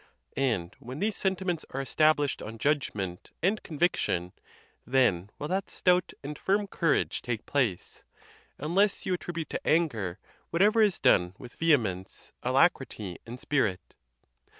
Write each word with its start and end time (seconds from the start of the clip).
And 0.35 0.75
when 0.79 0.97
these 0.97 1.15
sentiments 1.15 1.63
are 1.69 1.79
established 1.79 2.41
on 2.41 2.57
judgment 2.57 3.29
and 3.43 3.61
convic 3.61 3.95
tion, 3.97 4.33
then 4.83 5.29
will 5.37 5.47
that 5.49 5.69
stout 5.69 6.11
and 6.23 6.39
firm 6.39 6.65
courage 6.65 7.21
take 7.21 7.45
place; 7.45 8.03
unless 8.57 9.05
you 9.05 9.13
attribute 9.13 9.51
to 9.51 9.61
anger 9.67 10.17
whatever 10.49 10.81
is 10.81 10.97
done 10.97 11.35
with 11.37 11.53
ve 11.53 11.69
hemence, 11.73 12.31
alacrity, 12.41 13.19
and 13.27 13.39
spirit. 13.39 13.93